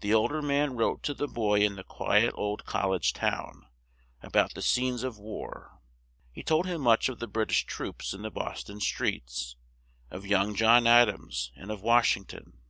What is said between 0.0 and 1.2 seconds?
The old er man wrote to